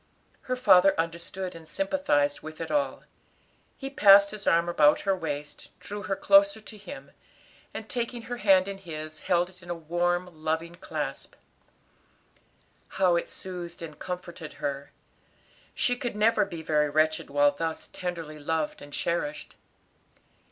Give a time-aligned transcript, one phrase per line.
[0.49, 3.03] Her father understood and sympathized with it all.
[3.77, 7.11] He passed his arm about her waist, drew her closer to him,
[7.71, 11.35] and taking her hand in his, held it in a warm, loving clasp.
[12.97, 14.91] How it soothed and comforted her.
[15.75, 19.53] She could never be very wretched while thus tenderly loved, and cherished.